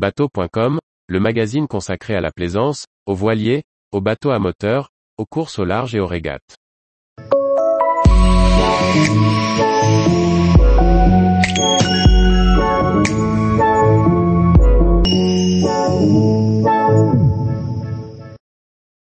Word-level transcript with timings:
Bateau.com, 0.00 0.78
le 1.08 1.20
magazine 1.20 1.68
consacré 1.68 2.14
à 2.14 2.22
la 2.22 2.30
plaisance, 2.32 2.86
aux 3.04 3.14
voiliers, 3.14 3.64
aux 3.92 4.00
bateaux 4.00 4.30
à 4.30 4.38
moteur, 4.38 4.88
aux 5.18 5.26
courses 5.26 5.58
au 5.58 5.66
large 5.66 5.94
et 5.94 6.00
aux 6.00 6.06
régates. 6.06 6.56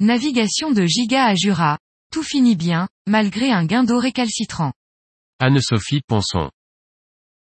Navigation 0.00 0.70
de 0.70 0.86
Giga 0.86 1.26
à 1.26 1.34
Jura. 1.34 1.76
Tout 2.10 2.22
finit 2.22 2.56
bien, 2.56 2.88
malgré 3.06 3.50
un 3.50 3.66
guindeau 3.66 3.98
récalcitrant. 3.98 4.72
Anne-Sophie 5.38 6.00
Ponson. 6.08 6.50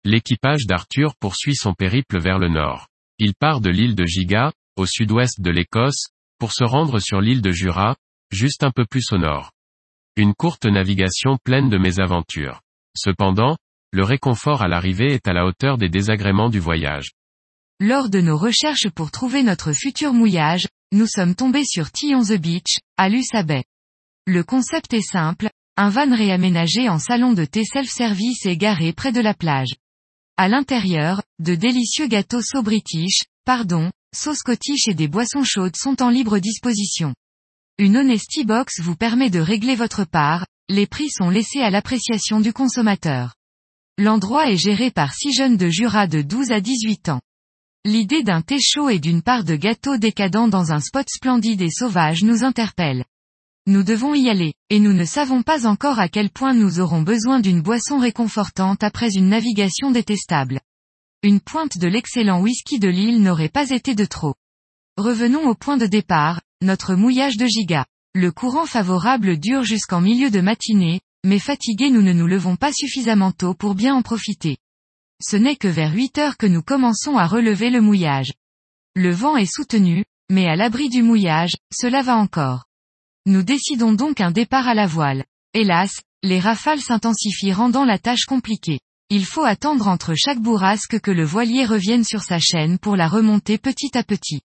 L'équipage 0.02 0.66
d'Arthur 0.66 1.14
poursuit 1.20 1.54
son 1.54 1.74
périple 1.74 2.18
vers 2.18 2.40
le 2.40 2.48
nord. 2.48 2.88
Il 3.18 3.34
part 3.34 3.60
de 3.60 3.70
l'île 3.70 3.94
de 3.94 4.04
Giga, 4.04 4.52
au 4.76 4.84
sud-ouest 4.84 5.40
de 5.40 5.50
l'Écosse, 5.50 6.08
pour 6.38 6.52
se 6.52 6.64
rendre 6.64 6.98
sur 6.98 7.20
l'île 7.20 7.40
de 7.40 7.50
Jura, 7.50 7.96
juste 8.30 8.62
un 8.62 8.70
peu 8.70 8.84
plus 8.84 9.10
au 9.12 9.18
nord. 9.18 9.52
Une 10.16 10.34
courte 10.34 10.66
navigation 10.66 11.38
pleine 11.42 11.70
de 11.70 11.78
mésaventures. 11.78 12.60
Cependant, 12.94 13.56
le 13.92 14.04
réconfort 14.04 14.62
à 14.62 14.68
l'arrivée 14.68 15.14
est 15.14 15.28
à 15.28 15.32
la 15.32 15.46
hauteur 15.46 15.78
des 15.78 15.88
désagréments 15.88 16.50
du 16.50 16.58
voyage. 16.58 17.12
Lors 17.80 18.10
de 18.10 18.20
nos 18.20 18.36
recherches 18.36 18.90
pour 18.90 19.10
trouver 19.10 19.42
notre 19.42 19.72
futur 19.72 20.12
mouillage, 20.12 20.66
nous 20.92 21.06
sommes 21.06 21.34
tombés 21.34 21.64
sur 21.64 21.90
Tea 21.90 22.14
the 22.14 22.40
Beach, 22.40 22.78
à 22.96 23.08
Luce 23.08 23.32
Bay. 23.44 23.64
Le 24.26 24.42
concept 24.42 24.92
est 24.92 25.02
simple, 25.02 25.48
un 25.76 25.88
van 25.88 26.14
réaménagé 26.14 26.88
en 26.88 26.98
salon 26.98 27.32
de 27.32 27.44
thé 27.44 27.64
self-service 27.64 28.44
est 28.46 28.56
garé 28.56 28.92
près 28.92 29.12
de 29.12 29.20
la 29.20 29.34
plage. 29.34 29.74
À 30.38 30.48
l'intérieur, 30.48 31.22
de 31.38 31.54
délicieux 31.54 32.08
gâteaux 32.08 32.42
so 32.42 32.62
british, 32.62 33.24
pardon, 33.46 33.90
sauce 34.14 34.40
scottish 34.40 34.86
et 34.86 34.92
des 34.92 35.08
boissons 35.08 35.44
chaudes 35.44 35.76
sont 35.76 36.02
en 36.02 36.10
libre 36.10 36.38
disposition. 36.38 37.14
Une 37.78 37.96
Honesty 37.96 38.44
Box 38.44 38.80
vous 38.80 38.96
permet 38.96 39.30
de 39.30 39.40
régler 39.40 39.76
votre 39.76 40.04
part, 40.04 40.46
les 40.68 40.86
prix 40.86 41.08
sont 41.08 41.30
laissés 41.30 41.60
à 41.60 41.70
l'appréciation 41.70 42.40
du 42.40 42.52
consommateur. 42.52 43.34
L'endroit 43.96 44.50
est 44.50 44.58
géré 44.58 44.90
par 44.90 45.14
six 45.14 45.32
jeunes 45.32 45.56
de 45.56 45.70
Jura 45.70 46.06
de 46.06 46.20
12 46.20 46.50
à 46.50 46.60
18 46.60 47.08
ans. 47.08 47.22
L'idée 47.86 48.22
d'un 48.22 48.42
thé 48.42 48.58
chaud 48.60 48.90
et 48.90 48.98
d'une 48.98 49.22
part 49.22 49.42
de 49.42 49.56
gâteau 49.56 49.96
décadent 49.96 50.50
dans 50.50 50.70
un 50.70 50.80
spot 50.80 51.06
splendide 51.08 51.62
et 51.62 51.70
sauvage 51.70 52.24
nous 52.24 52.44
interpelle. 52.44 53.06
Nous 53.68 53.82
devons 53.82 54.14
y 54.14 54.28
aller, 54.28 54.54
et 54.70 54.78
nous 54.78 54.92
ne 54.92 55.04
savons 55.04 55.42
pas 55.42 55.66
encore 55.66 55.98
à 55.98 56.08
quel 56.08 56.30
point 56.30 56.54
nous 56.54 56.78
aurons 56.78 57.02
besoin 57.02 57.40
d'une 57.40 57.62
boisson 57.62 57.98
réconfortante 57.98 58.84
après 58.84 59.10
une 59.16 59.28
navigation 59.28 59.90
détestable. 59.90 60.60
Une 61.24 61.40
pointe 61.40 61.76
de 61.76 61.88
l'excellent 61.88 62.40
whisky 62.40 62.78
de 62.78 62.88
l'île 62.88 63.22
n'aurait 63.22 63.48
pas 63.48 63.70
été 63.70 63.96
de 63.96 64.04
trop. 64.04 64.34
Revenons 64.96 65.48
au 65.48 65.56
point 65.56 65.76
de 65.76 65.86
départ, 65.86 66.40
notre 66.62 66.94
mouillage 66.94 67.36
de 67.38 67.46
giga. 67.46 67.86
Le 68.14 68.30
courant 68.30 68.66
favorable 68.66 69.36
dure 69.36 69.64
jusqu'en 69.64 70.00
milieu 70.00 70.30
de 70.30 70.40
matinée, 70.40 71.00
mais 71.26 71.40
fatigués 71.40 71.90
nous 71.90 72.02
ne 72.02 72.12
nous 72.12 72.28
levons 72.28 72.54
pas 72.54 72.72
suffisamment 72.72 73.32
tôt 73.32 73.54
pour 73.54 73.74
bien 73.74 73.96
en 73.96 74.02
profiter. 74.02 74.58
Ce 75.20 75.36
n'est 75.36 75.56
que 75.56 75.66
vers 75.66 75.92
8 75.92 76.18
heures 76.18 76.36
que 76.36 76.46
nous 76.46 76.62
commençons 76.62 77.16
à 77.16 77.26
relever 77.26 77.70
le 77.70 77.80
mouillage. 77.80 78.32
Le 78.94 79.10
vent 79.10 79.36
est 79.36 79.52
soutenu, 79.52 80.04
mais 80.30 80.46
à 80.46 80.54
l'abri 80.54 80.88
du 80.88 81.02
mouillage, 81.02 81.56
cela 81.72 82.02
va 82.02 82.16
encore. 82.16 82.65
Nous 83.28 83.42
décidons 83.42 83.92
donc 83.92 84.20
un 84.20 84.30
départ 84.30 84.68
à 84.68 84.74
la 84.74 84.86
voile. 84.86 85.24
Hélas, 85.52 86.00
les 86.22 86.38
rafales 86.38 86.80
s'intensifient 86.80 87.52
rendant 87.52 87.84
la 87.84 87.98
tâche 87.98 88.24
compliquée. 88.24 88.78
Il 89.10 89.26
faut 89.26 89.42
attendre 89.42 89.88
entre 89.88 90.14
chaque 90.14 90.38
bourrasque 90.38 91.00
que 91.00 91.10
le 91.10 91.24
voilier 91.24 91.64
revienne 91.64 92.04
sur 92.04 92.22
sa 92.22 92.38
chaîne 92.38 92.78
pour 92.78 92.94
la 92.94 93.08
remonter 93.08 93.58
petit 93.58 93.98
à 93.98 94.04
petit. 94.04 94.42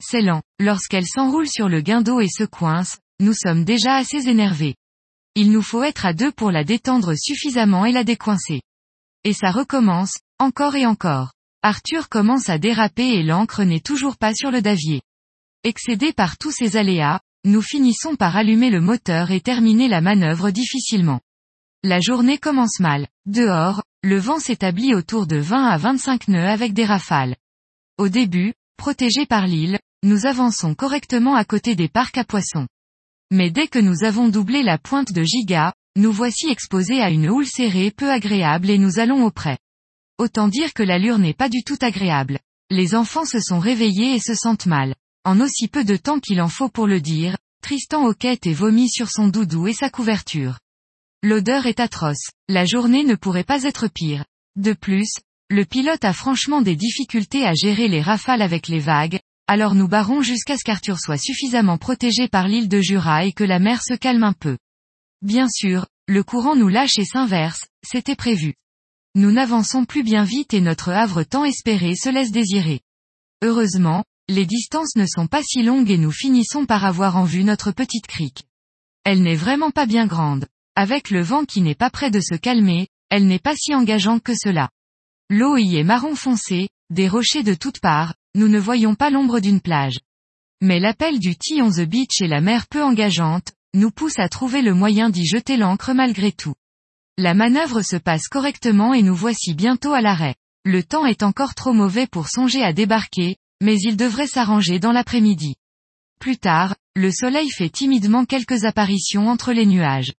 C'est 0.00 0.22
lent, 0.22 0.40
lorsqu'elle 0.60 1.06
s'enroule 1.06 1.48
sur 1.48 1.68
le 1.68 1.80
guindeau 1.80 2.20
et 2.20 2.28
se 2.28 2.44
coince, 2.44 2.98
nous 3.18 3.34
sommes 3.34 3.64
déjà 3.64 3.96
assez 3.96 4.28
énervés. 4.28 4.76
Il 5.34 5.50
nous 5.50 5.62
faut 5.62 5.82
être 5.82 6.06
à 6.06 6.12
deux 6.12 6.30
pour 6.30 6.52
la 6.52 6.62
détendre 6.62 7.14
suffisamment 7.16 7.86
et 7.86 7.92
la 7.92 8.04
décoincer. 8.04 8.62
Et 9.24 9.32
ça 9.32 9.50
recommence, 9.50 10.18
encore 10.38 10.76
et 10.76 10.86
encore. 10.86 11.32
Arthur 11.62 12.08
commence 12.08 12.48
à 12.48 12.58
déraper 12.58 13.08
et 13.14 13.24
l'encre 13.24 13.64
n'est 13.64 13.80
toujours 13.80 14.16
pas 14.16 14.32
sur 14.32 14.52
le 14.52 14.62
davier. 14.62 15.02
Excédé 15.64 16.12
par 16.12 16.38
tous 16.38 16.52
ces 16.52 16.76
aléas, 16.76 17.20
nous 17.44 17.62
finissons 17.62 18.14
par 18.14 18.36
allumer 18.36 18.70
le 18.70 18.80
moteur 18.80 19.30
et 19.32 19.40
terminer 19.40 19.88
la 19.88 20.00
manœuvre 20.00 20.50
difficilement. 20.50 21.20
La 21.82 22.00
journée 22.00 22.38
commence 22.38 22.78
mal. 22.78 23.08
Dehors, 23.26 23.82
le 24.04 24.18
vent 24.18 24.38
s'établit 24.38 24.94
autour 24.94 25.26
de 25.26 25.36
20 25.36 25.64
à 25.64 25.76
25 25.76 26.28
nœuds 26.28 26.48
avec 26.48 26.72
des 26.72 26.84
rafales. 26.84 27.34
Au 27.98 28.08
début, 28.08 28.54
protégés 28.76 29.26
par 29.26 29.46
l'île, 29.48 29.80
nous 30.04 30.26
avançons 30.26 30.74
correctement 30.74 31.34
à 31.34 31.44
côté 31.44 31.74
des 31.74 31.88
parcs 31.88 32.18
à 32.18 32.24
poissons. 32.24 32.68
Mais 33.32 33.50
dès 33.50 33.66
que 33.66 33.78
nous 33.78 34.04
avons 34.04 34.28
doublé 34.28 34.62
la 34.62 34.78
pointe 34.78 35.12
de 35.12 35.24
Giga, 35.24 35.72
nous 35.96 36.12
voici 36.12 36.48
exposés 36.48 37.00
à 37.00 37.10
une 37.10 37.28
houle 37.28 37.46
serrée 37.46 37.90
peu 37.90 38.10
agréable 38.10 38.70
et 38.70 38.78
nous 38.78 39.00
allons 39.00 39.24
auprès. 39.24 39.58
Autant 40.18 40.46
dire 40.46 40.74
que 40.74 40.82
l'allure 40.82 41.18
n'est 41.18 41.34
pas 41.34 41.48
du 41.48 41.64
tout 41.64 41.78
agréable. 41.80 42.38
Les 42.70 42.94
enfants 42.94 43.24
se 43.24 43.40
sont 43.40 43.58
réveillés 43.58 44.14
et 44.14 44.20
se 44.20 44.34
sentent 44.34 44.66
mal. 44.66 44.94
En 45.24 45.40
aussi 45.40 45.68
peu 45.68 45.84
de 45.84 45.96
temps 45.96 46.18
qu'il 46.18 46.40
en 46.40 46.48
faut 46.48 46.68
pour 46.68 46.86
le 46.88 47.00
dire, 47.00 47.36
Tristan 47.62 48.06
hoquette 48.06 48.46
et 48.46 48.54
vomit 48.54 48.88
sur 48.88 49.08
son 49.08 49.28
doudou 49.28 49.68
et 49.68 49.72
sa 49.72 49.88
couverture. 49.88 50.58
L'odeur 51.22 51.66
est 51.66 51.78
atroce. 51.78 52.30
La 52.48 52.64
journée 52.64 53.04
ne 53.04 53.14
pourrait 53.14 53.44
pas 53.44 53.62
être 53.62 53.86
pire. 53.86 54.24
De 54.56 54.72
plus, 54.72 55.14
le 55.48 55.64
pilote 55.64 56.04
a 56.04 56.12
franchement 56.12 56.60
des 56.60 56.74
difficultés 56.74 57.46
à 57.46 57.54
gérer 57.54 57.86
les 57.86 58.02
rafales 58.02 58.42
avec 58.42 58.66
les 58.66 58.80
vagues, 58.80 59.20
alors 59.46 59.76
nous 59.76 59.86
barrons 59.86 60.22
jusqu'à 60.22 60.56
ce 60.56 60.64
qu'Arthur 60.64 60.98
soit 60.98 61.18
suffisamment 61.18 61.78
protégé 61.78 62.26
par 62.26 62.48
l'île 62.48 62.68
de 62.68 62.80
Jura 62.80 63.24
et 63.24 63.32
que 63.32 63.44
la 63.44 63.60
mer 63.60 63.80
se 63.82 63.94
calme 63.94 64.24
un 64.24 64.32
peu. 64.32 64.58
Bien 65.20 65.46
sûr, 65.48 65.86
le 66.08 66.24
courant 66.24 66.56
nous 66.56 66.68
lâche 66.68 66.98
et 66.98 67.04
s'inverse, 67.04 67.66
c'était 67.86 68.16
prévu. 68.16 68.54
Nous 69.14 69.30
n'avançons 69.30 69.84
plus 69.84 70.02
bien 70.02 70.24
vite 70.24 70.52
et 70.52 70.60
notre 70.60 70.90
havre 70.90 71.22
tant 71.22 71.44
espéré 71.44 71.94
se 71.94 72.08
laisse 72.08 72.32
désirer. 72.32 72.80
Heureusement, 73.42 74.04
les 74.28 74.46
distances 74.46 74.96
ne 74.96 75.06
sont 75.06 75.26
pas 75.26 75.42
si 75.42 75.62
longues 75.62 75.90
et 75.90 75.98
nous 75.98 76.12
finissons 76.12 76.66
par 76.66 76.84
avoir 76.84 77.16
en 77.16 77.24
vue 77.24 77.44
notre 77.44 77.72
petite 77.72 78.06
crique. 78.06 78.44
Elle 79.04 79.22
n'est 79.22 79.36
vraiment 79.36 79.70
pas 79.70 79.86
bien 79.86 80.06
grande. 80.06 80.46
Avec 80.74 81.10
le 81.10 81.22
vent 81.22 81.44
qui 81.44 81.60
n'est 81.60 81.74
pas 81.74 81.90
près 81.90 82.10
de 82.10 82.20
se 82.20 82.34
calmer, 82.34 82.88
elle 83.10 83.26
n'est 83.26 83.38
pas 83.38 83.56
si 83.56 83.74
engageante 83.74 84.22
que 84.22 84.34
cela. 84.34 84.70
L'eau 85.28 85.56
y 85.56 85.76
est 85.76 85.84
marron 85.84 86.14
foncé, 86.14 86.68
des 86.90 87.08
rochers 87.08 87.42
de 87.42 87.54
toutes 87.54 87.80
parts, 87.80 88.14
nous 88.34 88.48
ne 88.48 88.58
voyons 88.58 88.94
pas 88.94 89.10
l'ombre 89.10 89.40
d'une 89.40 89.60
plage. 89.60 90.00
Mais 90.62 90.80
l'appel 90.80 91.18
du 91.18 91.36
Tea 91.36 91.60
on 91.60 91.70
the 91.70 91.80
Beach 91.80 92.20
et 92.20 92.28
la 92.28 92.40
mer 92.40 92.68
peu 92.68 92.82
engageante, 92.82 93.52
nous 93.74 93.90
pousse 93.90 94.18
à 94.18 94.28
trouver 94.28 94.62
le 94.62 94.74
moyen 94.74 95.10
d'y 95.10 95.26
jeter 95.26 95.56
l'ancre 95.56 95.92
malgré 95.92 96.32
tout. 96.32 96.54
La 97.18 97.34
manœuvre 97.34 97.82
se 97.82 97.96
passe 97.96 98.28
correctement 98.28 98.94
et 98.94 99.02
nous 99.02 99.14
voici 99.14 99.54
bientôt 99.54 99.92
à 99.92 100.00
l'arrêt. 100.00 100.36
Le 100.64 100.82
temps 100.82 101.04
est 101.04 101.22
encore 101.22 101.54
trop 101.54 101.72
mauvais 101.72 102.06
pour 102.06 102.28
songer 102.28 102.62
à 102.62 102.72
débarquer, 102.72 103.36
mais 103.62 103.78
il 103.80 103.96
devrait 103.96 104.26
s'arranger 104.26 104.78
dans 104.80 104.92
l'après-midi. 104.92 105.54
Plus 106.20 106.36
tard, 106.36 106.74
le 106.94 107.10
soleil 107.10 107.48
fait 107.48 107.70
timidement 107.70 108.24
quelques 108.24 108.64
apparitions 108.64 109.28
entre 109.28 109.52
les 109.52 109.66
nuages. 109.66 110.12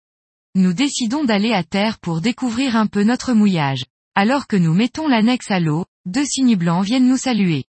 Nous 0.55 0.73
décidons 0.73 1.25
d'aller 1.25 1.51
à 1.51 1.63
terre 1.63 1.99
pour 1.99 2.21
découvrir 2.21 2.75
un 2.75 2.87
peu 2.87 3.03
notre 3.03 3.33
mouillage. 3.33 3.85
Alors 4.15 4.47
que 4.47 4.55
nous 4.55 4.73
mettons 4.73 5.07
l'annexe 5.07 5.51
à 5.51 5.59
l'eau, 5.59 5.85
deux 6.05 6.25
cygnes 6.25 6.55
blancs 6.55 6.85
viennent 6.85 7.07
nous 7.07 7.17
saluer. 7.17 7.65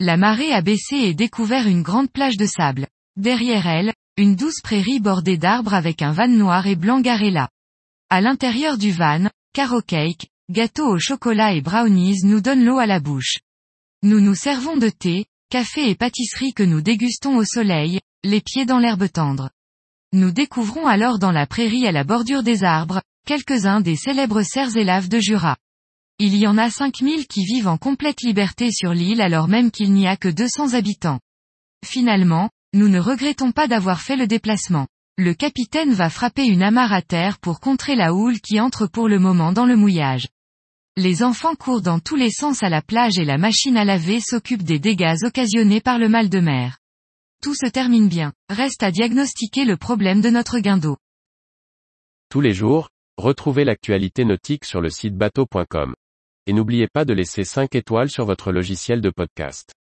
La 0.00 0.16
marée 0.16 0.52
a 0.52 0.60
baissé 0.60 0.96
et 0.96 1.14
découvert 1.14 1.66
une 1.66 1.82
grande 1.82 2.10
plage 2.10 2.36
de 2.36 2.46
sable. 2.46 2.86
Derrière 3.16 3.66
elle, 3.66 3.94
une 4.18 4.36
douce 4.36 4.60
prairie 4.62 5.00
bordée 5.00 5.38
d'arbres 5.38 5.74
avec 5.74 6.02
un 6.02 6.12
van 6.12 6.28
noir 6.28 6.66
et 6.66 6.76
blanc 6.76 7.00
garé 7.00 7.30
là. 7.30 7.48
À 8.10 8.20
l'intérieur 8.20 8.76
du 8.76 8.90
van, 8.90 9.30
carrot 9.54 9.80
cake, 9.80 10.28
gâteau 10.50 10.86
au 10.86 10.98
chocolat 10.98 11.54
et 11.54 11.62
brownies 11.62 12.20
nous 12.24 12.40
donnent 12.40 12.64
l'eau 12.64 12.78
à 12.78 12.86
la 12.86 13.00
bouche. 13.00 13.38
Nous 14.02 14.20
nous 14.20 14.34
servons 14.34 14.76
de 14.76 14.88
thé, 14.88 15.26
café 15.50 15.88
et 15.88 15.94
pâtisserie 15.94 16.52
que 16.52 16.62
nous 16.62 16.82
dégustons 16.82 17.36
au 17.36 17.44
soleil, 17.44 18.00
les 18.24 18.40
pieds 18.40 18.66
dans 18.66 18.78
l'herbe 18.78 19.10
tendre. 19.10 19.50
Nous 20.12 20.30
découvrons 20.30 20.86
alors 20.86 21.18
dans 21.18 21.32
la 21.32 21.46
prairie 21.46 21.86
à 21.86 21.92
la 21.92 22.04
bordure 22.04 22.42
des 22.42 22.62
arbres, 22.62 23.00
quelques-uns 23.26 23.80
des 23.80 23.96
célèbres 23.96 24.42
cerfs 24.42 24.76
et 24.76 24.84
laves 24.84 25.08
de 25.08 25.18
Jura. 25.18 25.56
Il 26.18 26.36
y 26.36 26.46
en 26.46 26.58
a 26.58 26.70
5000 26.70 27.26
qui 27.26 27.44
vivent 27.44 27.68
en 27.68 27.78
complète 27.78 28.22
liberté 28.22 28.70
sur 28.70 28.92
l'île 28.92 29.20
alors 29.20 29.48
même 29.48 29.70
qu'il 29.70 29.92
n'y 29.92 30.06
a 30.06 30.16
que 30.16 30.28
200 30.28 30.74
habitants. 30.74 31.20
Finalement, 31.84 32.50
nous 32.72 32.88
ne 32.88 33.00
regrettons 33.00 33.52
pas 33.52 33.66
d'avoir 33.66 34.00
fait 34.00 34.16
le 34.16 34.26
déplacement. 34.26 34.86
Le 35.18 35.32
capitaine 35.32 35.92
va 35.92 36.10
frapper 36.10 36.44
une 36.44 36.62
amarre 36.62 36.92
à 36.92 37.02
terre 37.02 37.38
pour 37.38 37.60
contrer 37.60 37.96
la 37.96 38.14
houle 38.14 38.40
qui 38.40 38.60
entre 38.60 38.86
pour 38.86 39.08
le 39.08 39.18
moment 39.18 39.52
dans 39.52 39.66
le 39.66 39.76
mouillage. 39.76 40.28
Les 40.98 41.22
enfants 41.22 41.54
courent 41.54 41.82
dans 41.82 41.98
tous 41.98 42.16
les 42.16 42.30
sens 42.30 42.62
à 42.62 42.70
la 42.70 42.80
plage 42.80 43.18
et 43.18 43.26
la 43.26 43.36
machine 43.36 43.76
à 43.76 43.84
laver 43.84 44.18
s'occupe 44.18 44.62
des 44.62 44.78
dégâts 44.78 45.24
occasionnés 45.24 45.82
par 45.82 45.98
le 45.98 46.08
mal 46.08 46.30
de 46.30 46.40
mer. 46.40 46.78
Tout 47.42 47.54
se 47.54 47.66
termine 47.66 48.08
bien. 48.08 48.32
Reste 48.48 48.82
à 48.82 48.90
diagnostiquer 48.90 49.66
le 49.66 49.76
problème 49.76 50.22
de 50.22 50.30
notre 50.30 50.58
guindeau. 50.58 50.96
Tous 52.30 52.40
les 52.40 52.54
jours, 52.54 52.88
retrouvez 53.18 53.64
l'actualité 53.64 54.24
nautique 54.24 54.64
sur 54.64 54.80
le 54.80 54.88
site 54.88 55.14
bateau.com. 55.14 55.94
Et 56.46 56.54
n'oubliez 56.54 56.88
pas 56.88 57.04
de 57.04 57.12
laisser 57.12 57.44
5 57.44 57.74
étoiles 57.74 58.08
sur 58.08 58.24
votre 58.24 58.50
logiciel 58.50 59.02
de 59.02 59.10
podcast. 59.10 59.74